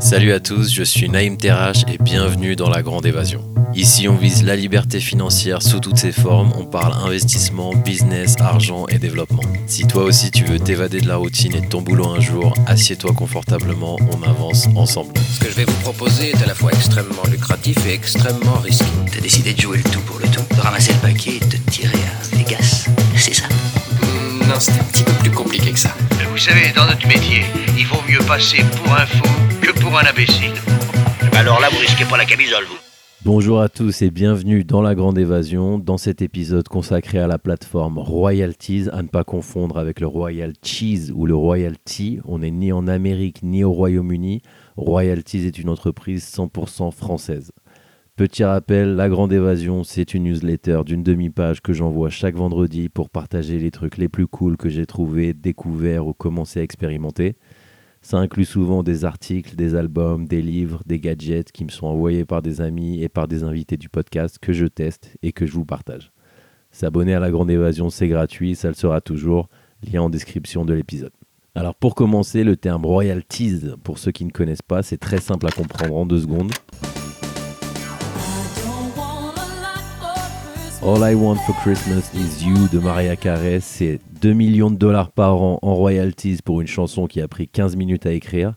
Salut 0.00 0.32
à 0.32 0.40
tous, 0.40 0.72
je 0.72 0.82
suis 0.82 1.10
Naïm 1.10 1.36
Terrache 1.36 1.82
et 1.86 1.98
bienvenue 1.98 2.56
dans 2.56 2.70
la 2.70 2.82
Grande 2.82 3.04
Évasion. 3.04 3.44
Ici, 3.74 4.08
on 4.08 4.16
vise 4.16 4.42
la 4.42 4.56
liberté 4.56 4.98
financière 4.98 5.62
sous 5.62 5.78
toutes 5.78 5.98
ses 5.98 6.10
formes, 6.10 6.52
on 6.58 6.64
parle 6.64 6.94
investissement, 7.06 7.74
business, 7.74 8.34
argent 8.40 8.86
et 8.88 8.98
développement. 8.98 9.42
Si 9.66 9.86
toi 9.86 10.02
aussi 10.04 10.30
tu 10.30 10.44
veux 10.44 10.58
t'évader 10.58 11.02
de 11.02 11.06
la 11.06 11.16
routine 11.16 11.54
et 11.54 11.60
de 11.60 11.66
ton 11.66 11.82
boulot 11.82 12.08
un 12.08 12.18
jour, 12.18 12.54
assieds-toi 12.66 13.12
confortablement, 13.12 13.96
on 14.10 14.22
avance 14.28 14.68
ensemble. 14.74 15.12
Ce 15.34 15.38
que 15.38 15.50
je 15.50 15.54
vais 15.54 15.64
vous 15.64 15.80
proposer 15.82 16.30
est 16.30 16.42
à 16.42 16.46
la 16.46 16.54
fois 16.54 16.72
extrêmement 16.72 17.22
lucratif 17.30 17.86
et 17.86 17.92
extrêmement 17.92 18.58
risqué. 18.64 18.86
T'as 19.12 19.20
décidé 19.20 19.52
de 19.52 19.60
jouer 19.60 19.76
le 19.76 19.84
tout 19.84 20.00
pour 20.00 20.18
le 20.18 20.26
tout, 20.28 20.42
de 20.56 20.60
ramasser 20.60 20.92
le 20.94 20.98
paquet 20.98 21.36
et 21.36 21.40
de 21.40 21.59
c'était 24.60 24.80
un 24.80 24.84
petit 24.84 25.04
peu 25.04 25.12
plus 25.12 25.30
compliqué 25.30 25.72
que 25.72 25.78
ça. 25.78 25.94
Vous 26.30 26.36
savez, 26.36 26.70
dans 26.76 26.86
notre 26.86 27.06
métier, 27.08 27.44
il 27.78 27.86
vaut 27.86 28.02
mieux 28.08 28.24
passer 28.26 28.62
pour 28.76 28.92
un 28.92 29.06
fou 29.06 29.24
que 29.62 29.72
pour 29.80 29.98
un 29.98 30.04
imbécile. 30.04 30.52
Alors 31.32 31.60
là, 31.60 31.68
vous 31.70 31.78
risquez 31.78 32.04
pas 32.04 32.18
la 32.18 32.26
camisole, 32.26 32.64
vous. 32.68 32.76
Bonjour 33.24 33.60
à 33.60 33.68
tous 33.68 34.02
et 34.02 34.10
bienvenue 34.10 34.64
dans 34.64 34.82
la 34.82 34.94
Grande 34.94 35.18
Évasion, 35.18 35.78
dans 35.78 35.98
cet 35.98 36.20
épisode 36.22 36.68
consacré 36.68 37.18
à 37.18 37.26
la 37.26 37.38
plateforme 37.38 37.98
Royalties, 37.98 38.88
à 38.92 39.02
ne 39.02 39.08
pas 39.08 39.24
confondre 39.24 39.78
avec 39.78 40.00
le 40.00 40.06
Royal 40.06 40.52
Cheese 40.62 41.10
ou 41.14 41.26
le 41.26 41.34
Royal 41.34 41.76
Tea. 41.78 42.20
On 42.26 42.38
n'est 42.38 42.50
ni 42.50 42.72
en 42.72 42.86
Amérique 42.86 43.42
ni 43.42 43.64
au 43.64 43.72
Royaume-Uni. 43.72 44.42
Royalties 44.76 45.46
est 45.46 45.58
une 45.58 45.68
entreprise 45.70 46.24
100% 46.34 46.92
française. 46.92 47.52
Petit 48.20 48.44
rappel, 48.44 48.96
La 48.96 49.08
Grande 49.08 49.32
Évasion, 49.32 49.82
c'est 49.82 50.12
une 50.12 50.24
newsletter 50.24 50.82
d'une 50.84 51.02
demi-page 51.02 51.62
que 51.62 51.72
j'envoie 51.72 52.10
chaque 52.10 52.34
vendredi 52.34 52.90
pour 52.90 53.08
partager 53.08 53.58
les 53.58 53.70
trucs 53.70 53.96
les 53.96 54.10
plus 54.10 54.26
cool 54.26 54.58
que 54.58 54.68
j'ai 54.68 54.84
trouvés, 54.84 55.32
découverts 55.32 56.06
ou 56.06 56.12
commencé 56.12 56.60
à 56.60 56.62
expérimenter. 56.62 57.36
Ça 58.02 58.18
inclut 58.18 58.44
souvent 58.44 58.82
des 58.82 59.06
articles, 59.06 59.56
des 59.56 59.74
albums, 59.74 60.28
des 60.28 60.42
livres, 60.42 60.82
des 60.84 61.00
gadgets 61.00 61.50
qui 61.50 61.64
me 61.64 61.70
sont 61.70 61.86
envoyés 61.86 62.26
par 62.26 62.42
des 62.42 62.60
amis 62.60 63.02
et 63.02 63.08
par 63.08 63.26
des 63.26 63.42
invités 63.42 63.78
du 63.78 63.88
podcast 63.88 64.38
que 64.38 64.52
je 64.52 64.66
teste 64.66 65.16
et 65.22 65.32
que 65.32 65.46
je 65.46 65.52
vous 65.52 65.64
partage. 65.64 66.12
S'abonner 66.72 67.14
à 67.14 67.20
La 67.20 67.30
Grande 67.30 67.50
Évasion, 67.50 67.88
c'est 67.88 68.08
gratuit, 68.08 68.54
ça 68.54 68.68
le 68.68 68.74
sera 68.74 69.00
toujours. 69.00 69.48
Lien 69.82 70.02
en 70.02 70.10
description 70.10 70.66
de 70.66 70.74
l'épisode. 70.74 71.12
Alors 71.54 71.74
pour 71.74 71.94
commencer, 71.94 72.44
le 72.44 72.58
terme 72.58 72.84
royalties, 72.84 73.62
pour 73.82 73.98
ceux 73.98 74.12
qui 74.12 74.26
ne 74.26 74.30
connaissent 74.30 74.60
pas, 74.60 74.82
c'est 74.82 74.98
très 74.98 75.22
simple 75.22 75.46
à 75.46 75.50
comprendre 75.50 75.96
en 75.96 76.04
deux 76.04 76.20
secondes. 76.20 76.52
All 80.82 81.04
I 81.04 81.14
Want 81.14 81.36
for 81.46 81.54
Christmas 81.56 82.10
is 82.14 82.42
You 82.42 82.66
de 82.72 82.78
Mariah 82.78 83.14
Carey, 83.14 83.60
c'est 83.60 84.00
2 84.22 84.32
millions 84.32 84.70
de 84.70 84.76
dollars 84.76 85.10
par 85.10 85.42
an 85.42 85.58
en 85.60 85.74
royalties 85.74 86.38
pour 86.42 86.62
une 86.62 86.66
chanson 86.66 87.06
qui 87.06 87.20
a 87.20 87.28
pris 87.28 87.48
15 87.48 87.76
minutes 87.76 88.06
à 88.06 88.12
écrire, 88.12 88.54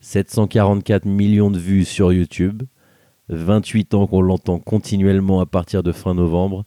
744 0.00 1.04
millions 1.04 1.50
de 1.50 1.58
vues 1.58 1.84
sur 1.84 2.14
YouTube, 2.14 2.62
28 3.28 3.92
ans 3.92 4.06
qu'on 4.06 4.22
l'entend 4.22 4.58
continuellement 4.58 5.40
à 5.40 5.46
partir 5.46 5.82
de 5.82 5.92
fin 5.92 6.14
novembre, 6.14 6.64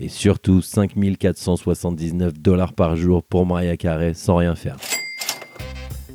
et 0.00 0.08
surtout 0.08 0.62
5479 0.62 2.38
dollars 2.38 2.72
par 2.72 2.96
jour 2.96 3.22
pour 3.24 3.44
Mariah 3.44 3.76
Carey 3.76 4.14
sans 4.14 4.36
rien 4.36 4.54
faire. 4.54 4.78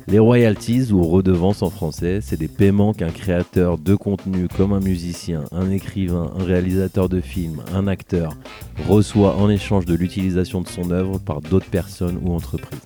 Les 0.08 0.18
royalties 0.18 0.90
ou 0.92 1.04
redevances 1.04 1.62
en 1.62 1.70
français, 1.70 2.20
c'est 2.20 2.36
des 2.36 2.48
paiements 2.48 2.92
qu'un 2.92 3.10
créateur 3.10 3.78
de 3.78 3.94
contenu 3.94 4.48
comme 4.48 4.72
un 4.72 4.80
musicien, 4.80 5.44
un 5.52 5.70
écrivain, 5.70 6.32
un 6.38 6.44
réalisateur 6.44 7.08
de 7.08 7.20
films, 7.20 7.62
un 7.72 7.86
acteur 7.86 8.36
reçoit 8.88 9.36
en 9.36 9.48
échange 9.48 9.86
de 9.86 9.94
l'utilisation 9.94 10.60
de 10.60 10.68
son 10.68 10.90
œuvre 10.90 11.18
par 11.18 11.40
d'autres 11.40 11.70
personnes 11.70 12.18
ou 12.22 12.32
entreprises. 12.34 12.80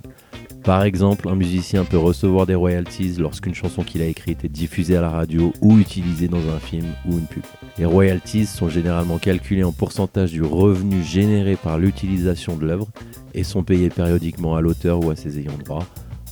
Par 0.63 0.83
exemple, 0.83 1.29
un 1.29 1.37
musicien 1.37 1.85
peut 1.85 1.97
recevoir 1.97 2.45
des 2.45 2.57
royalties 2.57 3.15
lorsqu'une 3.19 3.55
chanson 3.55 3.83
qu'il 3.83 4.03
a 4.03 4.07
écrite 4.07 4.45
est 4.45 4.49
diffusée 4.49 4.97
à 4.97 5.01
la 5.01 5.11
radio 5.11 5.53
ou 5.63 5.79
utilisée 5.79 6.27
dans 6.27 6.49
un 6.49 6.59
film 6.59 6.87
ou 7.09 7.13
une 7.13 7.27
pub. 7.27 7.45
Les 7.79 7.85
royalties 7.85 8.47
sont 8.47 8.69
généralement 8.69 9.19
calculées 9.19 9.63
en 9.63 9.71
pourcentage 9.71 10.33
du 10.33 10.43
revenu 10.43 11.05
généré 11.05 11.55
par 11.55 11.79
l'utilisation 11.79 12.57
de 12.57 12.67
l'œuvre 12.67 12.89
et 13.33 13.45
sont 13.45 13.63
payées 13.63 13.91
périodiquement 13.91 14.57
à 14.57 14.61
l'auteur 14.61 15.05
ou 15.05 15.11
à 15.11 15.17
ses 15.17 15.39
ayants 15.39 15.59
droit. 15.65 15.87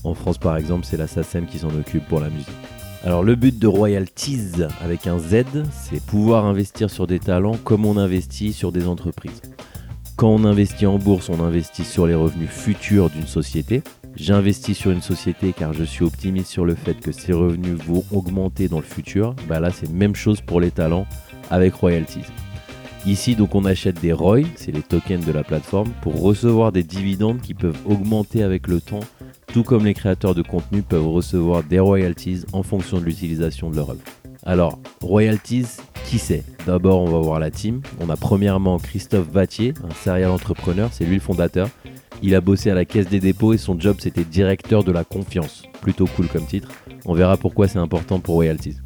En 0.05 0.15
France, 0.15 0.39
par 0.39 0.57
exemple, 0.57 0.85
c'est 0.85 0.99
la 0.99 1.07
SACEM 1.07 1.47
qui 1.47 1.59
s'en 1.59 1.71
occupe 1.71 2.07
pour 2.07 2.21
la 2.21 2.29
musique. 2.29 2.49
Alors, 3.05 3.23
le 3.23 3.35
but 3.35 3.59
de 3.59 3.67
Royalties 3.67 4.63
avec 4.83 5.07
un 5.07 5.19
Z, 5.19 5.45
c'est 5.71 6.03
pouvoir 6.03 6.45
investir 6.45 6.91
sur 6.91 7.07
des 7.07 7.19
talents 7.19 7.57
comme 7.65 7.85
on 7.85 7.97
investit 7.97 8.53
sur 8.53 8.71
des 8.71 8.87
entreprises. 8.87 9.43
Quand 10.17 10.29
on 10.29 10.45
investit 10.45 10.87
en 10.87 10.99
bourse, 10.99 11.29
on 11.29 11.43
investit 11.43 11.85
sur 11.85 12.07
les 12.07 12.15
revenus 12.15 12.49
futurs 12.49 13.11
d'une 13.11 13.27
société. 13.27 13.83
J'investis 14.15 14.77
sur 14.77 14.91
une 14.91 15.03
société 15.03 15.53
car 15.53 15.73
je 15.73 15.85
suis 15.85 16.05
optimiste 16.05 16.51
sur 16.51 16.65
le 16.65 16.75
fait 16.75 16.95
que 16.95 17.11
ces 17.11 17.33
revenus 17.33 17.79
vont 17.85 18.05
augmenter 18.13 18.69
dans 18.69 18.79
le 18.79 18.85
futur. 18.85 19.35
Bah 19.49 19.59
là, 19.59 19.71
c'est 19.71 19.91
même 19.91 20.15
chose 20.15 20.41
pour 20.41 20.61
les 20.61 20.71
talents 20.71 21.07
avec 21.51 21.75
Royalties. 21.75 22.27
Ici, 23.07 23.37
donc, 23.37 23.55
on 23.55 23.67
achète 23.67 24.01
des 24.01 24.15
ROI, 24.15 24.45
c'est 24.57 24.73
les 24.73 24.81
tokens 24.81 25.27
de 25.27 25.33
la 25.33 25.45
plateforme, 25.45 25.91
pour 26.01 26.23
recevoir 26.23 26.73
des 26.73 26.83
dividendes 26.83 27.43
qui 27.43 27.53
peuvent 27.53 27.77
augmenter 27.85 28.43
avec 28.43 28.67
le 28.67 28.81
temps 28.81 29.01
tout 29.55 29.63
comme 29.63 29.85
les 29.85 29.95
créateurs 29.95 30.35
de 30.35 30.43
contenu 30.43 30.83
peuvent 30.83 31.07
recevoir 31.07 31.63
des 31.63 31.79
royalties 31.79 32.43
en 32.53 32.65
fonction 32.65 32.99
de 32.99 33.05
l'utilisation 33.05 33.71
de 33.71 33.77
leur 33.77 33.91
œuvre. 33.91 34.01
Alors, 34.43 34.81
royalties, 35.01 35.77
qui 36.07 36.19
c'est? 36.19 36.43
D'abord, 36.67 37.01
on 37.01 37.09
va 37.09 37.21
voir 37.21 37.39
la 37.39 37.53
team. 37.53 37.81
On 38.01 38.11
a 38.11 38.17
premièrement 38.17 38.79
Christophe 38.79 39.29
Vattier, 39.31 39.73
un 39.89 39.95
serial 39.95 40.33
entrepreneur, 40.33 40.89
c'est 40.91 41.05
lui 41.05 41.15
le 41.15 41.21
fondateur. 41.21 41.69
Il 42.21 42.35
a 42.35 42.41
bossé 42.41 42.69
à 42.69 42.75
la 42.75 42.85
Caisse 42.85 43.09
des 43.09 43.21
dépôts 43.21 43.53
et 43.53 43.59
son 43.59 43.79
job 43.79 43.99
c'était 44.01 44.25
directeur 44.25 44.83
de 44.83 44.91
la 44.91 45.05
confiance. 45.05 45.63
Plutôt 45.81 46.09
cool 46.09 46.27
comme 46.27 46.47
titre. 46.47 46.71
On 47.05 47.15
verra 47.15 47.37
pourquoi 47.37 47.69
c'est 47.69 47.79
important 47.79 48.19
pour 48.19 48.35
royalties. 48.35 48.79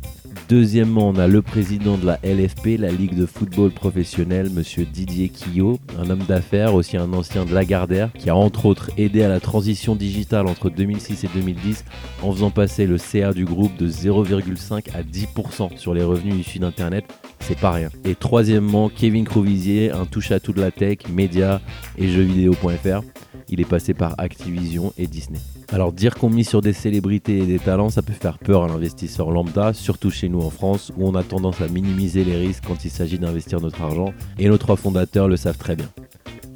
Deuxièmement, 0.48 1.10
on 1.10 1.16
a 1.16 1.26
le 1.26 1.42
président 1.42 1.98
de 1.98 2.06
la 2.06 2.18
LFP, 2.24 2.78
la 2.78 2.90
Ligue 2.90 3.14
de 3.14 3.26
football 3.26 3.70
professionnel, 3.70 4.48
monsieur 4.48 4.86
Didier 4.86 5.28
Quillot, 5.28 5.78
un 5.98 6.08
homme 6.08 6.22
d'affaires, 6.26 6.74
aussi 6.74 6.96
un 6.96 7.12
ancien 7.12 7.44
de 7.44 7.52
Lagardère, 7.52 8.10
qui 8.14 8.30
a 8.30 8.34
entre 8.34 8.64
autres 8.64 8.90
aidé 8.96 9.22
à 9.22 9.28
la 9.28 9.40
transition 9.40 9.94
digitale 9.94 10.46
entre 10.46 10.70
2006 10.70 11.24
et 11.24 11.28
2010 11.34 11.84
en 12.22 12.32
faisant 12.32 12.50
passer 12.50 12.86
le 12.86 12.96
CA 12.96 13.34
du 13.34 13.44
groupe 13.44 13.76
de 13.76 13.90
0,5 13.90 14.86
à 14.94 15.02
10% 15.02 15.76
sur 15.76 15.92
les 15.92 16.02
revenus 16.02 16.36
issus 16.36 16.60
d'Internet. 16.60 17.04
C'est 17.40 17.58
pas 17.58 17.72
rien. 17.72 17.88
Et 18.04 18.14
troisièmement, 18.14 18.88
Kevin 18.88 19.24
Crouvisier, 19.24 19.90
un 19.90 20.04
touche-à-tout 20.04 20.52
de 20.52 20.60
la 20.60 20.70
tech, 20.70 20.98
médias 21.10 21.60
et 21.96 22.08
jeuxvideo.fr. 22.08 23.02
Il 23.48 23.60
est 23.60 23.68
passé 23.68 23.94
par 23.94 24.14
Activision 24.18 24.92
et 24.98 25.06
Disney. 25.06 25.40
Alors 25.70 25.92
dire 25.92 26.14
qu'on 26.14 26.30
mise 26.30 26.48
sur 26.48 26.60
des 26.60 26.72
célébrités 26.72 27.38
et 27.38 27.46
des 27.46 27.58
talents, 27.58 27.90
ça 27.90 28.02
peut 28.02 28.12
faire 28.12 28.38
peur 28.38 28.64
à 28.64 28.68
l'investisseur 28.68 29.30
lambda, 29.30 29.72
surtout 29.72 30.10
chez 30.10 30.28
nous 30.28 30.40
en 30.40 30.50
France, 30.50 30.92
où 30.96 31.06
on 31.06 31.14
a 31.14 31.22
tendance 31.22 31.60
à 31.60 31.68
minimiser 31.68 32.24
les 32.24 32.36
risques 32.36 32.64
quand 32.66 32.84
il 32.84 32.90
s'agit 32.90 33.18
d'investir 33.18 33.60
notre 33.60 33.82
argent, 33.82 34.12
et 34.38 34.48
nos 34.48 34.58
trois 34.58 34.76
fondateurs 34.76 35.28
le 35.28 35.36
savent 35.36 35.58
très 35.58 35.76
bien. 35.76 35.88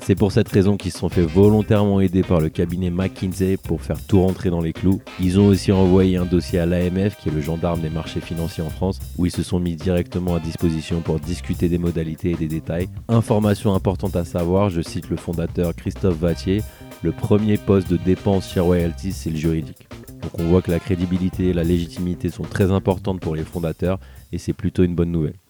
C'est 0.05 0.17
pour 0.17 0.33
cette 0.33 0.49
raison 0.49 0.77
qu'ils 0.77 0.91
se 0.91 0.99
sont 0.99 1.09
fait 1.09 1.23
volontairement 1.23 2.01
aider 2.01 2.25
par 2.25 2.41
le 2.41 2.49
cabinet 2.49 2.91
McKinsey 2.91 3.57
pour 3.57 3.83
faire 3.83 4.05
tout 4.05 4.21
rentrer 4.21 4.51
dans 4.51 4.61
les 4.61 4.73
clous. 4.73 5.01
Ils 5.21 5.39
ont 5.39 5.47
aussi 5.47 5.71
envoyé 5.71 6.17
un 6.17 6.25
dossier 6.25 6.59
à 6.59 6.67
l'AMF, 6.67 7.17
qui 7.17 7.29
est 7.29 7.33
le 7.33 7.41
gendarme 7.41 7.81
des 7.81 7.89
marchés 7.89 8.21
financiers 8.21 8.65
en 8.65 8.69
France, 8.69 8.99
où 9.17 9.27
ils 9.27 9.33
se 9.33 9.45
sont 9.45 9.61
mis 9.61 9.77
directement 9.77 10.35
à 10.35 10.41
disposition 10.41 11.03
pour 11.03 11.21
discuter 11.21 11.69
des 11.69 11.79
modalités 11.79 12.33
et 12.33 12.35
des 12.35 12.49
détails. 12.49 12.89
Information 13.07 13.75
importante 13.75 14.17
à 14.17 14.25
savoir, 14.25 14.71
je 14.71 14.83
cite 14.83 15.09
le 15.09 15.17
fondateur 15.17 15.73
Christophe 15.73 16.19
Vattier, 16.19 16.63
le 17.03 17.13
premier 17.13 17.57
poste 17.57 17.89
de 17.89 17.97
dépense 17.97 18.51
chez 18.51 18.59
Royalties, 18.59 19.13
c'est 19.13 19.31
le 19.31 19.37
juridique. 19.37 19.87
Donc 20.21 20.33
on 20.41 20.45
voit 20.45 20.63
que 20.63 20.73
la 20.73 20.81
crédibilité 20.81 21.51
et 21.51 21.53
la 21.53 21.65
légitimité 21.65 22.29
sont 22.29 22.45
très 22.45 22.73
importantes 22.73 23.21
pour 23.21 23.37
les 23.37 23.45
fondateurs 23.45 24.01
et 24.33 24.39
c'est 24.39 24.53
plutôt 24.53 24.83
une 24.83 24.97
bonne 24.97 25.13
nouvelle. 25.13 25.42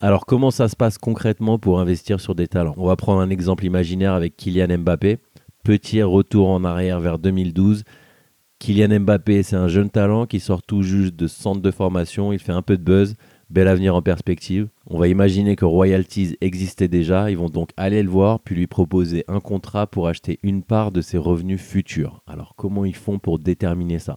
Alors 0.00 0.26
comment 0.26 0.52
ça 0.52 0.68
se 0.68 0.76
passe 0.76 0.96
concrètement 0.96 1.58
pour 1.58 1.80
investir 1.80 2.20
sur 2.20 2.36
des 2.36 2.46
talents? 2.46 2.74
On 2.76 2.86
va 2.86 2.94
prendre 2.94 3.20
un 3.20 3.30
exemple 3.30 3.64
imaginaire 3.64 4.12
avec 4.12 4.36
Kylian 4.36 4.78
Mbappé. 4.78 5.18
Petit 5.64 6.04
retour 6.04 6.50
en 6.50 6.62
arrière 6.62 7.00
vers 7.00 7.18
2012. 7.18 7.82
Kylian 8.60 9.00
Mbappé, 9.00 9.42
c'est 9.42 9.56
un 9.56 9.66
jeune 9.66 9.90
talent 9.90 10.26
qui 10.26 10.38
sort 10.38 10.62
tout 10.62 10.82
juste 10.82 11.16
de 11.16 11.26
centre 11.26 11.60
de 11.60 11.70
formation, 11.72 12.32
il 12.32 12.38
fait 12.38 12.52
un 12.52 12.62
peu 12.62 12.76
de 12.76 12.82
buzz, 12.82 13.16
bel 13.50 13.66
avenir 13.66 13.96
en 13.96 14.02
perspective. 14.02 14.68
On 14.86 14.98
va 14.98 15.08
imaginer 15.08 15.56
que 15.56 15.64
Royalties 15.64 16.36
existait 16.40 16.86
déjà, 16.86 17.28
ils 17.32 17.36
vont 17.36 17.50
donc 17.50 17.70
aller 17.76 18.04
le 18.04 18.08
voir 18.08 18.38
puis 18.38 18.54
lui 18.54 18.68
proposer 18.68 19.24
un 19.26 19.40
contrat 19.40 19.88
pour 19.88 20.06
acheter 20.06 20.38
une 20.44 20.62
part 20.62 20.92
de 20.92 21.00
ses 21.00 21.18
revenus 21.18 21.60
futurs. 21.60 22.22
Alors 22.28 22.54
comment 22.56 22.84
ils 22.84 22.94
font 22.94 23.18
pour 23.18 23.40
déterminer 23.40 23.98
ça? 23.98 24.16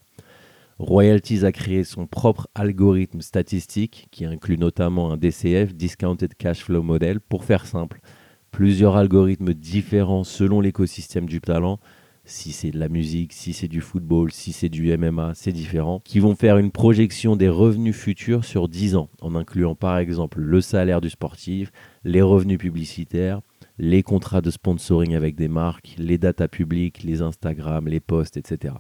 Royalties 0.82 1.46
a 1.46 1.52
créé 1.52 1.84
son 1.84 2.08
propre 2.08 2.48
algorithme 2.56 3.22
statistique 3.22 4.08
qui 4.10 4.26
inclut 4.26 4.58
notamment 4.58 5.12
un 5.12 5.18
DCF, 5.18 5.76
Discounted 5.76 6.34
Cash 6.34 6.64
Flow 6.64 6.82
Model, 6.82 7.20
pour 7.20 7.44
faire 7.44 7.68
simple. 7.68 8.02
Plusieurs 8.50 8.96
algorithmes 8.98 9.54
différents 9.54 10.24
selon 10.24 10.60
l'écosystème 10.60 11.28
du 11.28 11.40
talent, 11.40 11.80
si 12.26 12.52
c'est 12.52 12.72
de 12.72 12.80
la 12.80 12.90
musique, 12.90 13.32
si 13.32 13.54
c'est 13.54 13.68
du 13.68 13.80
football, 13.80 14.32
si 14.32 14.54
c'est 14.54 14.70
du 14.70 14.98
MMA, 14.98 15.34
c'est 15.36 15.52
différent, 15.52 16.02
qui 16.04 16.20
vont 16.20 16.36
faire 16.36 16.58
une 16.58 16.72
projection 16.72 17.36
des 17.36 17.48
revenus 17.48 17.96
futurs 17.96 18.44
sur 18.44 18.68
10 18.68 18.96
ans, 18.96 19.12
en 19.22 19.36
incluant 19.36 19.76
par 19.76 20.00
exemple 20.00 20.40
le 20.40 20.62
salaire 20.62 21.00
du 21.00 21.12
sportif, 21.12 21.72
les 22.04 22.24
revenus 22.24 22.58
publicitaires, 22.58 23.42
les 23.78 24.02
contrats 24.02 24.42
de 24.42 24.50
sponsoring 24.50 25.14
avec 25.14 25.36
des 25.36 25.48
marques, 25.48 25.94
les 26.00 26.18
datas 26.18 26.48
publiques, 26.48 27.04
les 27.04 27.22
Instagram, 27.22 27.88
les 27.88 28.00
posts, 28.00 28.38
etc. 28.38 28.74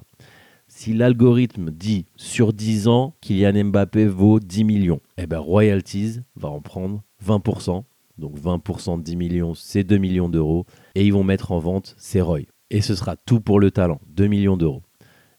Si 0.73 0.93
l'algorithme 0.93 1.69
dit 1.69 2.05
sur 2.15 2.53
10 2.53 2.87
ans, 2.87 3.13
Kylian 3.19 3.65
Mbappé 3.65 4.07
vaut 4.07 4.39
10 4.39 4.63
millions, 4.63 5.01
eh 5.17 5.27
ben 5.27 5.37
Royalties 5.37 6.21
va 6.37 6.47
en 6.47 6.61
prendre 6.61 7.03
20%. 7.23 7.83
Donc 8.17 8.39
20% 8.39 8.97
de 8.97 9.03
10 9.03 9.15
millions, 9.17 9.53
c'est 9.53 9.83
2 9.83 9.97
millions 9.97 10.29
d'euros. 10.29 10.65
Et 10.95 11.05
ils 11.05 11.11
vont 11.11 11.25
mettre 11.25 11.51
en 11.51 11.59
vente 11.59 11.93
ces 11.97 12.21
Roy. 12.21 12.43
Et 12.69 12.79
ce 12.79 12.95
sera 12.95 13.17
tout 13.17 13.41
pour 13.41 13.59
le 13.59 13.69
talent, 13.69 13.99
2 14.07 14.27
millions 14.27 14.55
d'euros. 14.55 14.81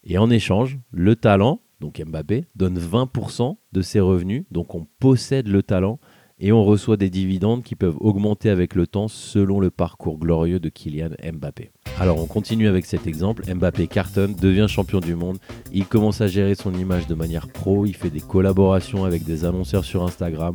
Et 0.03 0.19
en 0.19 0.29
échange, 0.29 0.77
le 0.91 1.15
talent, 1.15 1.61
donc 1.81 1.99
Mbappé, 1.99 2.45
donne 2.55 2.77
20% 2.77 3.57
de 3.71 3.81
ses 3.81 3.99
revenus. 3.99 4.45
Donc 4.51 4.75
on 4.75 4.85
possède 4.99 5.47
le 5.47 5.63
talent 5.63 5.99
et 6.39 6.51
on 6.51 6.63
reçoit 6.63 6.95
des 6.95 7.09
dividendes 7.09 7.63
qui 7.63 7.75
peuvent 7.75 7.97
augmenter 7.99 8.51
avec 8.51 8.75
le 8.75 8.85
temps 8.85 9.07
selon 9.07 9.59
le 9.59 9.71
parcours 9.71 10.19
glorieux 10.19 10.59
de 10.59 10.69
Kylian 10.69 11.09
Mbappé. 11.33 11.71
Alors 11.99 12.19
on 12.19 12.25
continue 12.25 12.67
avec 12.67 12.85
cet 12.85 13.07
exemple, 13.07 13.43
Mbappé 13.53 13.87
cartonne, 13.87 14.33
devient 14.33 14.65
champion 14.67 14.99
du 14.99 15.15
monde, 15.15 15.37
il 15.71 15.85
commence 15.85 16.21
à 16.21 16.27
gérer 16.27 16.55
son 16.55 16.73
image 16.73 17.07
de 17.07 17.13
manière 17.13 17.47
pro, 17.47 17.85
il 17.85 17.95
fait 17.95 18.09
des 18.09 18.19
collaborations 18.19 19.05
avec 19.05 19.23
des 19.23 19.45
annonceurs 19.45 19.85
sur 19.85 20.03
Instagram, 20.03 20.53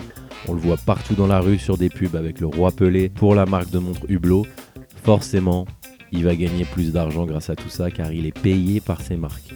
on 0.48 0.54
le 0.54 0.60
voit 0.60 0.76
partout 0.76 1.14
dans 1.14 1.26
la 1.26 1.40
rue 1.40 1.58
sur 1.58 1.78
des 1.78 1.88
pubs 1.88 2.16
avec 2.16 2.40
le 2.40 2.48
roi 2.48 2.72
Pelé 2.72 3.08
pour 3.08 3.34
la 3.34 3.46
marque 3.46 3.70
de 3.70 3.78
montre 3.78 4.02
Hublot. 4.08 4.46
Forcément, 5.02 5.66
il 6.12 6.24
va 6.24 6.34
gagner 6.34 6.64
plus 6.64 6.92
d'argent 6.92 7.24
grâce 7.24 7.50
à 7.50 7.56
tout 7.56 7.68
ça 7.68 7.90
car 7.90 8.12
il 8.12 8.26
est 8.26 8.38
payé 8.38 8.80
par 8.80 9.00
ses 9.00 9.16
marques. 9.16 9.54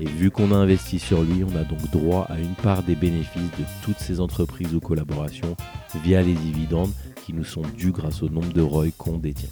Et 0.00 0.06
vu 0.06 0.30
qu'on 0.30 0.52
a 0.52 0.56
investi 0.56 0.98
sur 0.98 1.22
lui, 1.22 1.44
on 1.44 1.56
a 1.56 1.64
donc 1.64 1.90
droit 1.92 2.26
à 2.28 2.38
une 2.38 2.54
part 2.54 2.82
des 2.82 2.96
bénéfices 2.96 3.50
de 3.58 3.64
toutes 3.84 3.98
ces 3.98 4.20
entreprises 4.20 4.74
ou 4.74 4.80
collaborations 4.80 5.56
via 6.02 6.20
les 6.20 6.34
dividendes 6.34 6.92
qui 7.24 7.32
nous 7.32 7.44
sont 7.44 7.62
dus 7.76 7.92
grâce 7.92 8.22
au 8.22 8.28
nombre 8.28 8.52
de 8.52 8.60
ROI 8.60 8.86
qu'on 8.98 9.18
détient. 9.18 9.48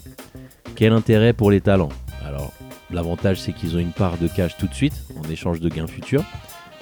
Quel 0.75 0.91
intérêt 0.91 1.33
pour 1.33 1.51
les 1.51 1.61
talents 1.61 1.89
Alors, 2.25 2.51
l'avantage 2.89 3.39
c'est 3.39 3.53
qu'ils 3.53 3.75
ont 3.75 3.79
une 3.79 3.91
part 3.91 4.17
de 4.17 4.27
cash 4.27 4.57
tout 4.57 4.67
de 4.67 4.73
suite 4.73 5.03
en 5.23 5.29
échange 5.29 5.59
de 5.59 5.69
gains 5.69 5.87
futurs. 5.87 6.23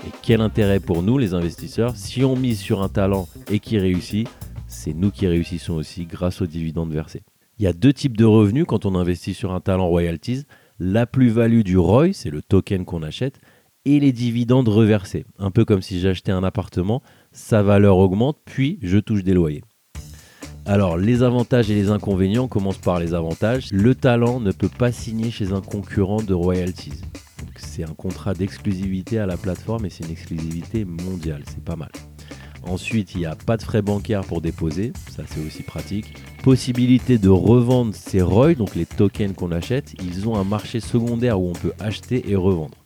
Et 0.08 0.12
quel 0.24 0.40
intérêt 0.42 0.80
pour 0.80 1.04
nous, 1.04 1.18
les 1.18 1.34
investisseurs, 1.34 1.96
si 1.96 2.24
on 2.24 2.36
mise 2.36 2.60
sur 2.60 2.82
un 2.82 2.90
talent 2.90 3.28
et 3.52 3.60
qui 3.60 3.78
réussit, 3.78 4.30
c'est 4.68 4.94
nous 4.94 5.12
qui 5.12 5.28
réussissons 5.28 5.74
aussi 5.74 6.06
grâce 6.06 6.42
aux 6.42 6.48
dividendes 6.48 6.92
versés. 6.94 7.22
Il 7.60 7.66
y 7.66 7.68
a 7.68 7.74
deux 7.74 7.94
types 7.94 8.18
de 8.18 8.26
revenus 8.26 8.66
quand 8.66 8.86
on 8.86 8.96
investit 8.96 9.34
sur 9.34 9.52
un 9.52 9.60
talent 9.60 9.88
royalties. 9.88 10.46
La 10.80 11.06
plus-value 11.06 11.62
du 11.62 11.78
ROI, 11.78 12.14
c'est 12.14 12.32
le 12.32 12.42
token 12.42 12.86
qu'on 12.86 13.04
achète, 13.04 13.40
et 13.86 14.00
les 14.00 14.14
dividendes 14.14 14.70
reversés. 14.70 15.26
Un 15.38 15.52
peu 15.52 15.66
comme 15.66 15.82
si 15.82 16.00
j'achetais 16.00 16.32
un 16.32 16.44
appartement, 16.44 17.04
sa 17.34 17.62
valeur 17.62 17.98
augmente, 17.98 18.38
puis 18.46 18.80
je 18.82 18.98
touche 18.98 19.24
des 19.24 19.34
loyers. 19.34 19.64
Alors, 20.72 20.96
les 20.96 21.22
avantages 21.22 21.70
et 21.70 21.76
les 21.76 21.90
inconvénients, 21.90 22.48
commencent 22.48 22.78
par 22.78 22.98
les 22.98 23.14
avantages. 23.14 23.68
Le 23.74 23.94
talent 23.94 24.40
ne 24.40 24.54
peut 24.54 24.70
pas 24.70 24.94
signer 24.94 25.30
chez 25.30 25.52
un 25.52 25.60
concurrent 25.60 26.24
de 26.24 26.34
royalties. 26.34 27.02
C'est 27.58 27.84
un 27.84 27.94
contrat 27.94 28.34
d'exclusivité 28.34 29.20
à 29.20 29.26
la 29.26 29.36
plateforme 29.36 29.86
et 29.86 29.90
c'est 29.90 30.06
une 30.06 30.12
exclusivité 30.12 30.86
mondiale, 30.86 31.44
c'est 31.46 31.62
pas 31.62 31.76
mal. 31.76 31.92
Ensuite, 32.64 33.16
il 33.16 33.18
n'y 33.18 33.26
a 33.26 33.36
pas 33.36 33.58
de 33.58 33.64
frais 33.64 33.82
bancaires 33.82 34.24
pour 34.24 34.40
déposer, 34.40 34.94
ça 35.10 35.24
c'est 35.28 35.46
aussi 35.46 35.62
pratique. 35.62 36.14
Possibilité 36.42 37.18
de 37.18 37.28
revendre 37.28 37.94
ces 37.94 38.22
ROI, 38.22 38.54
donc 38.54 38.74
les 38.74 38.86
tokens 38.86 39.34
qu'on 39.34 39.52
achète, 39.52 39.94
ils 40.02 40.30
ont 40.30 40.38
un 40.38 40.46
marché 40.46 40.80
secondaire 40.80 41.42
où 41.42 41.50
on 41.50 41.54
peut 41.54 41.74
acheter 41.82 42.32
et 42.32 42.38
revendre. 42.38 42.78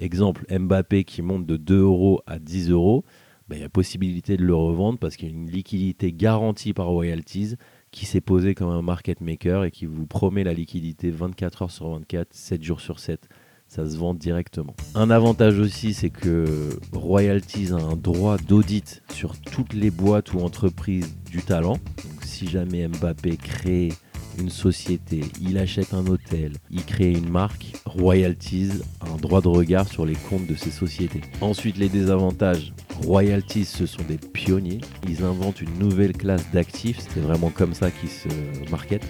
Exemple, 0.00 0.44
Mbappé 0.50 1.04
qui 1.04 1.22
monte 1.22 1.46
de 1.46 1.56
2 1.56 1.82
euros 1.82 2.20
à 2.26 2.40
10 2.40 2.70
euros, 2.70 3.04
ben, 3.48 3.56
il 3.56 3.62
y 3.62 3.64
a 3.64 3.68
possibilité 3.68 4.36
de 4.36 4.44
le 4.44 4.54
revendre 4.54 4.98
parce 4.98 5.16
qu'il 5.16 5.28
y 5.28 5.32
a 5.32 5.34
une 5.34 5.50
liquidité 5.50 6.12
garantie 6.12 6.72
par 6.72 6.86
royalties 6.86 7.54
qui 7.90 8.04
s'est 8.04 8.20
posée 8.20 8.54
comme 8.54 8.70
un 8.70 8.82
market 8.82 9.20
maker 9.20 9.64
et 9.64 9.70
qui 9.70 9.86
vous 9.86 10.06
promet 10.06 10.44
la 10.44 10.52
liquidité 10.52 11.10
24 11.10 11.62
heures 11.62 11.70
sur 11.70 11.88
24, 11.90 12.28
7 12.32 12.62
jours 12.62 12.80
sur 12.80 12.98
7 12.98 13.28
ça 13.68 13.88
se 13.88 13.96
vend 13.98 14.14
directement. 14.14 14.74
Un 14.94 15.10
avantage 15.10 15.58
aussi, 15.58 15.92
c'est 15.92 16.08
que 16.10 16.70
Royalties 16.92 17.72
a 17.72 17.76
un 17.76 17.96
droit 17.96 18.38
d'audit 18.38 19.02
sur 19.12 19.38
toutes 19.38 19.74
les 19.74 19.90
boîtes 19.90 20.32
ou 20.32 20.40
entreprises 20.40 21.14
du 21.30 21.42
talent. 21.42 21.74
Donc 21.74 22.22
si 22.22 22.48
jamais 22.48 22.88
Mbappé 22.88 23.36
crée 23.36 23.90
une 24.38 24.50
société, 24.50 25.20
il 25.40 25.58
achète 25.58 25.94
un 25.94 26.06
hôtel, 26.06 26.52
il 26.70 26.84
crée 26.84 27.12
une 27.12 27.28
marque, 27.28 27.72
Royalties 27.84 28.70
un 29.00 29.16
droit 29.16 29.40
de 29.40 29.48
regard 29.48 29.88
sur 29.88 30.06
les 30.06 30.14
comptes 30.14 30.46
de 30.46 30.54
ces 30.54 30.70
sociétés. 30.70 31.20
Ensuite, 31.40 31.78
les 31.78 31.88
désavantages. 31.88 32.72
Royalties, 33.04 33.64
ce 33.64 33.86
sont 33.86 34.02
des 34.02 34.18
pionniers. 34.18 34.80
Ils 35.08 35.24
inventent 35.24 35.60
une 35.60 35.78
nouvelle 35.78 36.12
classe 36.12 36.50
d'actifs. 36.52 36.98
C'est 37.10 37.20
vraiment 37.20 37.50
comme 37.50 37.74
ça 37.74 37.90
qu'ils 37.90 38.08
se 38.08 38.28
marketent. 38.70 39.06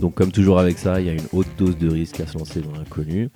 Donc 0.00 0.14
comme 0.14 0.30
toujours 0.30 0.58
avec 0.58 0.78
ça, 0.78 1.00
il 1.00 1.06
y 1.06 1.10
a 1.10 1.12
une 1.12 1.26
haute 1.32 1.48
dose 1.58 1.76
de 1.76 1.88
risque 1.88 2.20
à 2.20 2.26
se 2.26 2.38
lancer 2.38 2.60
dans 2.60 2.72
l'inconnu. 2.72 3.30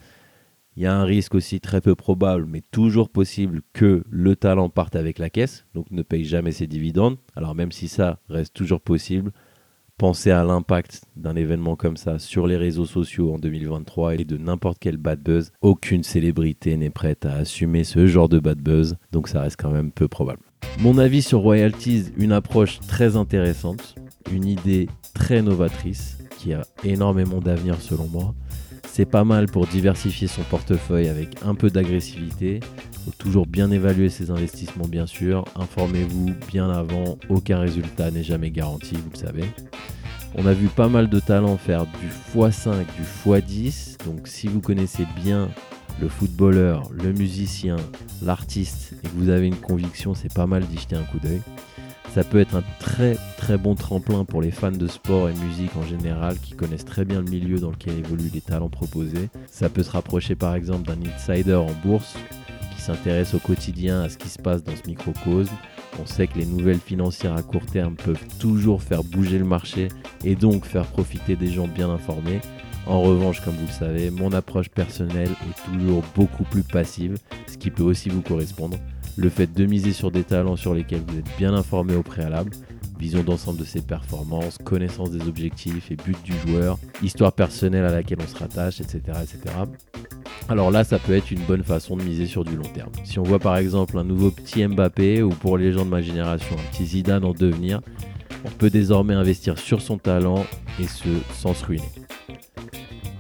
Il 0.77 0.83
y 0.83 0.87
a 0.87 0.95
un 0.95 1.05
risque 1.05 1.35
aussi 1.35 1.61
très 1.61 1.81
peu 1.81 1.95
probable, 1.95 2.47
mais 2.49 2.63
toujours 2.71 3.11
possible, 3.11 3.61
que 3.73 4.05
le 4.09 4.37
talent 4.37 4.71
parte 4.71 4.97
avec 4.97 5.19
la 5.19 5.29
caisse, 5.29 5.67
donc 5.75 5.91
ne 5.91 6.03
paye 6.03 6.25
jamais 6.25 6.53
ses 6.53 6.67
dividendes. 6.67 7.19
Alors 7.37 7.55
même 7.55 7.73
si 7.73 7.89
ça 7.89 8.21
reste 8.29 8.55
toujours 8.55 8.81
possible, 8.81 9.33
pensez 10.03 10.33
à 10.33 10.43
l'impact 10.43 11.03
d'un 11.15 11.37
événement 11.37 11.77
comme 11.77 11.97
ça 11.97 12.19
sur 12.19 12.49
les 12.49 12.57
réseaux 12.57 12.87
sociaux 12.87 13.33
en 13.33 13.39
2023 13.39 14.17
et 14.17 14.25
de 14.25 14.37
n'importe 14.37 14.79
quel 14.81 14.97
bad 14.97 15.21
buzz. 15.21 15.53
Aucune 15.61 16.03
célébrité 16.03 16.77
n'est 16.77 16.91
prête 16.91 17.25
à 17.25 17.35
assumer 17.35 17.85
ce 17.85 18.09
genre 18.09 18.29
de 18.29 18.41
bad 18.41 18.59
buzz, 18.59 18.97
donc 19.13 19.29
ça 19.29 19.43
reste 19.43 19.61
quand 19.63 19.71
même 19.71 19.93
peu 19.93 20.09
probable. 20.09 20.41
Mon 20.81 20.99
avis 20.99 21.23
sur 21.23 21.39
Royalties, 21.39 22.07
une 22.17 22.33
approche 22.33 22.81
très 22.81 23.15
intéressante, 23.15 23.95
une 24.33 24.45
idée 24.45 24.89
très 25.15 25.41
novatrice 25.41 26.19
qui 26.37 26.53
a 26.53 26.63
énormément 26.83 27.39
d'avenir 27.39 27.81
selon 27.81 28.09
moi. 28.09 28.35
C'est 28.89 29.07
pas 29.07 29.23
mal 29.23 29.47
pour 29.47 29.69
diversifier 29.69 30.27
son 30.27 30.43
portefeuille 30.43 31.07
avec 31.07 31.37
un 31.45 31.55
peu 31.55 31.71
d'agressivité. 31.71 32.59
Faut 33.05 33.11
toujours 33.19 33.47
bien 33.47 33.71
évaluer 33.73 34.09
ses 34.11 34.31
investissements, 34.31 34.87
bien 34.87 35.07
sûr. 35.07 35.45
Informez-vous 35.57 36.35
bien 36.49 36.71
avant. 36.71 37.19
Aucun 37.29 37.59
résultat 37.59 38.11
n'est 38.13 38.23
jamais 38.23 38.51
garanti, 38.51 38.95
vous 38.95 39.11
le 39.13 39.19
savez. 39.19 39.45
On 40.37 40.47
a 40.47 40.53
vu 40.53 40.69
pas 40.69 40.89
mal 40.89 41.11
de 41.11 41.19
talents 41.19 41.57
faire 41.57 41.85
du 41.85 42.09
x5, 42.39 42.85
du 42.97 43.03
x10. 43.27 44.05
Donc 44.05 44.29
si 44.29 44.47
vous 44.47 44.61
connaissez 44.61 45.07
bien 45.23 45.49
le 46.01 46.09
footballeur, 46.09 46.91
le 46.93 47.13
musicien, 47.13 47.77
l'artiste 48.23 48.95
et 49.03 49.09
que 49.09 49.15
vous 49.17 49.31
avez 49.31 49.49
une 49.49 49.57
conviction, 49.57 50.15
c'est 50.15 50.33
pas 50.33 50.47
mal 50.47 50.65
d'y 50.65 50.79
jeter 50.79 50.97
un 50.97 51.03
coup 51.03 51.19
d'œil. 51.19 51.43
Ça 52.15 52.25
peut 52.25 52.39
être 52.39 52.55
un 52.55 52.63
très 52.79 53.17
très 53.39 53.57
bon 53.57 53.75
tremplin 53.75 54.25
pour 54.25 54.43
les 54.43 54.51
fans 54.51 54.71
de 54.71 54.87
sport 54.87 55.29
et 55.29 55.35
musique 55.35 55.75
en 55.77 55.83
général 55.83 56.39
qui 56.39 56.53
connaissent 56.53 56.85
très 56.85 57.05
bien 57.05 57.21
le 57.21 57.31
milieu 57.31 57.59
dans 57.59 57.71
lequel 57.71 57.99
évoluent 57.99 58.31
les 58.33 58.43
talents 58.43 58.69
proposés. 58.69 59.29
Ça 59.51 59.69
peut 59.69 59.83
se 59.83 59.91
rapprocher 59.91 60.35
par 60.35 60.55
exemple 60.55 60.87
d'un 60.87 60.99
insider 61.11 61.55
en 61.55 61.73
bourse 61.85 62.15
qui 62.83 62.87
s'intéresse 62.87 63.35
au 63.35 63.39
quotidien 63.39 64.03
à 64.03 64.09
ce 64.09 64.19
qui 64.19 64.29
se 64.29 64.41
passe 64.41 64.65
dans 64.65 64.75
ce 64.75 64.89
microcosme. 64.89 65.55
On 66.01 66.07
sait 66.07 66.27
que 66.27 66.37
les 66.37 66.47
nouvelles 66.47 66.81
financières 66.81 67.37
à 67.37 67.43
court 67.43 67.65
terme 67.65 67.95
peuvent 67.95 68.25
toujours 68.41 68.83
faire 68.83 69.05
bouger 69.05 69.39
le 69.39 69.45
marché 69.45 69.89
et 70.25 70.35
donc 70.35 70.65
faire 70.65 70.87
profiter 70.87 71.37
des 71.37 71.47
gens 71.47 71.69
bien 71.69 71.91
informés. 71.91 72.41
En 72.87 73.01
revanche, 73.01 73.41
comme 73.41 73.55
vous 73.55 73.67
le 73.67 73.73
savez, 73.73 74.11
mon 74.11 74.33
approche 74.33 74.69
personnelle 74.69 75.31
est 75.31 75.73
toujours 75.73 76.03
beaucoup 76.17 76.43
plus 76.43 76.65
passive, 76.65 77.19
ce 77.47 77.57
qui 77.57 77.71
peut 77.71 77.85
aussi 77.85 78.09
vous 78.09 78.23
correspondre 78.23 78.77
le 79.17 79.29
fait 79.29 79.53
de 79.53 79.65
miser 79.65 79.93
sur 79.93 80.11
des 80.11 80.25
talents 80.25 80.57
sur 80.57 80.75
lesquels 80.75 81.03
vous 81.07 81.19
êtes 81.19 81.37
bien 81.39 81.55
informé 81.55 81.95
au 81.95 82.03
préalable, 82.03 82.51
vision 82.99 83.23
d'ensemble 83.23 83.61
de 83.61 83.65
ses 83.65 83.83
performances, 83.83 84.59
connaissance 84.59 85.13
des 85.13 85.29
objectifs 85.29 85.93
et 85.93 85.97
buts 85.97 86.17
du 86.25 86.33
joueur, 86.47 86.79
histoire 87.01 87.33
personnelle 87.33 87.85
à 87.85 87.93
laquelle 87.93 88.19
on 88.21 88.27
se 88.27 88.37
rattache, 88.37 88.81
etc. 88.81 89.01
etc. 89.23 89.55
Alors 90.49 90.71
là, 90.71 90.85
ça 90.85 90.99
peut 90.99 91.15
être 91.15 91.31
une 91.31 91.43
bonne 91.43 91.63
façon 91.63 91.97
de 91.97 92.03
miser 92.03 92.27
sur 92.27 92.45
du 92.45 92.57
long 92.57 92.69
terme. 92.75 92.91
Si 93.05 93.19
on 93.19 93.23
voit 93.23 93.39
par 93.39 93.57
exemple 93.57 93.99
un 93.99 94.05
nouveau 94.05 94.31
petit 94.31 94.67
Mbappé 94.67 95.23
ou 95.23 95.31
pour 95.31 95.57
les 95.57 95.73
gens 95.73 95.85
de 95.85 95.91
ma 95.91 96.03
génération, 96.03 96.57
un 96.57 96.73
petit 96.73 96.87
Zidane 96.87 97.25
en 97.25 97.33
devenir, 97.33 97.81
on 98.45 98.51
peut 98.51 98.71
désormais 98.71 99.15
investir 99.15 99.59
sur 99.59 99.81
son 99.81 99.99
talent 99.99 100.45
et 100.81 100.87
ce 100.87 101.09
sans 101.33 101.55
se 101.55 101.65
ruiner. 101.65 101.89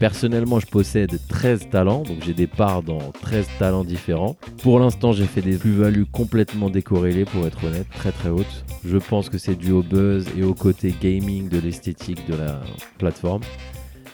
Personnellement, 0.02 0.59
je 0.59 0.67
possède 0.67 1.17
13 1.29 1.69
talents, 1.71 2.02
donc 2.02 2.17
j'ai 2.26 2.35
des 2.35 2.49
parts 2.49 2.83
dans 2.83 3.12
13 3.23 3.47
talents 3.61 3.85
différents. 3.85 4.37
Pour 4.61 4.81
l'instant, 4.81 5.12
j'ai 5.12 5.26
fait 5.26 5.43
des 5.43 5.57
plus-values 5.57 6.07
complètement 6.07 6.71
décorrélées, 6.71 7.25
pour 7.25 7.47
être 7.47 7.62
honnête, 7.64 7.87
très 7.88 8.11
très 8.11 8.29
hautes. 8.29 8.64
Je 8.85 8.99
pense 8.99 9.29
que 9.29 9.38
c'est 9.38 9.55
dû 9.55 9.71
au 9.71 9.85
buzz 9.85 10.26
et 10.37 10.43
au 10.43 10.55
côté 10.55 10.93
gaming 11.00 11.49
de 11.49 11.61
l'esthétique 11.61 12.29
de 12.29 12.35
la 12.35 12.61
plateforme. 12.99 13.43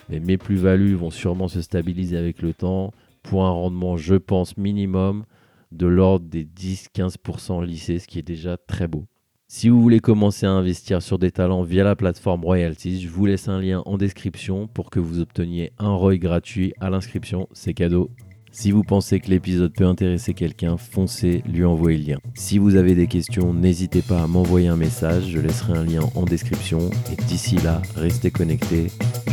Mais 0.09 0.19
mes 0.19 0.37
plus-values 0.37 0.95
vont 0.95 1.11
sûrement 1.11 1.47
se 1.47 1.61
stabiliser 1.61 2.17
avec 2.17 2.41
le 2.41 2.53
temps 2.53 2.91
pour 3.23 3.45
un 3.45 3.51
rendement, 3.51 3.97
je 3.97 4.15
pense, 4.15 4.57
minimum 4.57 5.23
de 5.71 5.87
l'ordre 5.87 6.25
des 6.27 6.45
10-15% 6.45 7.63
lycée, 7.63 7.99
ce 7.99 8.07
qui 8.07 8.19
est 8.19 8.23
déjà 8.23 8.57
très 8.57 8.87
beau. 8.87 9.05
Si 9.47 9.67
vous 9.67 9.81
voulez 9.81 9.99
commencer 9.99 10.45
à 10.45 10.51
investir 10.51 11.01
sur 11.01 11.17
des 11.17 11.31
talents 11.31 11.63
via 11.63 11.83
la 11.83 11.95
plateforme 11.95 12.43
Royalties, 12.43 13.01
je 13.01 13.09
vous 13.09 13.25
laisse 13.25 13.47
un 13.47 13.59
lien 13.59 13.81
en 13.85 13.97
description 13.97 14.67
pour 14.67 14.91
que 14.91 14.99
vous 14.99 15.19
obteniez 15.19 15.71
un 15.79 15.91
ROI 15.91 16.17
gratuit 16.17 16.73
à 16.79 16.91
l'inscription. 16.91 17.47
C'est 17.51 17.73
cadeau. 17.73 18.11
Si 18.51 18.71
vous 18.71 18.83
pensez 18.83 19.19
que 19.19 19.29
l'épisode 19.29 19.73
peut 19.73 19.85
intéresser 19.85 20.33
quelqu'un, 20.33 20.77
foncez 20.77 21.43
lui 21.47 21.65
envoyer 21.65 21.97
le 21.97 22.05
lien. 22.05 22.19
Si 22.35 22.57
vous 22.57 22.75
avez 22.75 22.95
des 22.95 23.07
questions, 23.07 23.53
n'hésitez 23.53 24.01
pas 24.01 24.23
à 24.23 24.27
m'envoyer 24.27 24.67
un 24.67 24.75
message, 24.75 25.27
je 25.29 25.39
laisserai 25.39 25.77
un 25.77 25.83
lien 25.83 26.01
en 26.15 26.25
description. 26.25 26.89
Et 27.11 27.15
d'ici 27.15 27.55
là, 27.57 27.81
restez 27.95 28.31
connectés. 28.31 28.87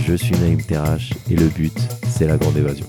Je 0.05 0.15
suis 0.15 0.37
Naïm 0.38 0.62
Terrache 0.62 1.11
et 1.31 1.37
le 1.37 1.47
but, 1.47 1.76
c'est 2.09 2.26
la 2.26 2.37
grande 2.37 2.57
évasion. 2.57 2.87